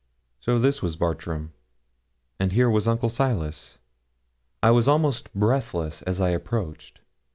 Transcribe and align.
So 0.39 0.57
this 0.57 0.81
was 0.81 0.95
Bartram, 0.95 1.53
and 2.39 2.53
here 2.53 2.71
was 2.71 2.87
Uncle 2.87 3.07
Silas. 3.07 3.77
I 4.63 4.71
was 4.71 4.87
almost 4.87 5.31
breathless 5.35 6.01
as 6.01 6.19
I 6.19 6.29
approached. 6.29 7.01